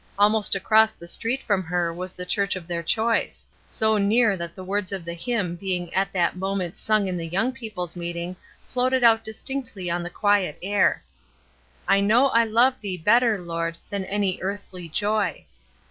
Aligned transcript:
Almost 0.17 0.55
across 0.55 0.93
the 0.93 1.07
street 1.07 1.43
from 1.43 1.61
her 1.61 1.93
was 1.93 2.11
the 2.11 2.25
church 2.25 2.55
of 2.55 2.65
their 2.65 2.81
choice. 2.81 3.47
So 3.67 3.99
near 3.99 4.35
that 4.35 4.55
the 4.55 4.63
words 4.63 4.91
of 4.91 5.05
the 5.05 5.13
hymn 5.13 5.55
being 5.55 5.93
at 5.93 6.11
that 6.11 6.35
moment 6.35 6.79
sung 6.79 7.05
in 7.05 7.17
the 7.17 7.27
young 7.27 7.51
people's 7.51 7.95
meet 7.95 8.15
ing 8.15 8.35
floated 8.67 9.03
out 9.03 9.23
distinctly 9.23 9.91
on 9.91 10.01
the 10.01 10.09
quiet 10.09 10.57
air:—" 10.63 11.03
I 11.87 11.99
know 11.99 12.29
I 12.29 12.45
love 12.45 12.81
Thee 12.81 12.97
better, 12.97 13.37
Lord, 13.37 13.77
Than 13.91 14.03
any 14.05 14.39
earthly 14.41 14.89
joy." 14.89 15.45